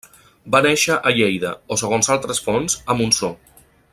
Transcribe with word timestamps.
Va 0.53 0.61
néixer 0.65 0.95
a 0.95 1.11
Lleida 1.19 1.51
o, 1.75 1.79
segons 1.83 2.11
altres 2.15 2.43
fonts, 2.49 2.81
a 2.95 2.99
Montsó. 3.03 3.33